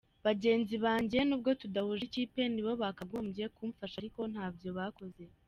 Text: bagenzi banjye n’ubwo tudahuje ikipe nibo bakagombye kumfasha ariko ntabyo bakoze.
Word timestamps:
bagenzi 0.25 0.75
banjye 0.85 1.19
n’ubwo 1.27 1.49
tudahuje 1.61 2.03
ikipe 2.05 2.41
nibo 2.53 2.71
bakagombye 2.81 3.43
kumfasha 3.55 3.95
ariko 4.01 4.21
ntabyo 4.31 4.69
bakoze. 4.79 5.23